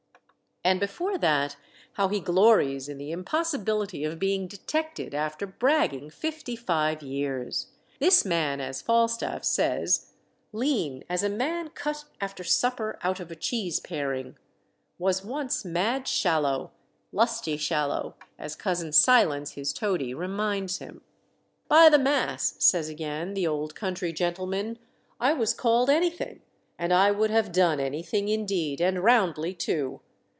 [0.63, 1.57] And before that,
[1.93, 7.71] how he glories in the impossibility of being detected after bragging fifty five years!
[7.99, 10.13] This man, as Falstaff says,
[10.53, 14.37] "lean as a man cut after supper out of a cheese paring,"
[14.99, 16.71] was once mad Shallow,
[17.11, 21.01] lusty Shallow, as Cousin Silence, his toady, reminds him.
[21.69, 24.77] "By the mass," says again the old country gentleman,
[25.19, 26.43] "I was called anything,
[26.77, 30.01] and I would have done anything, indeed, and roundly too.